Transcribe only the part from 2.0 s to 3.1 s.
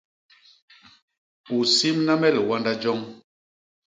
me liwanda joñ.